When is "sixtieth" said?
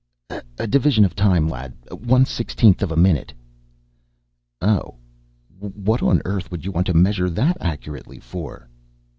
2.25-2.81